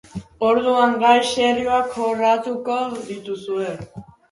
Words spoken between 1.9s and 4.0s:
jorratuko dituzue.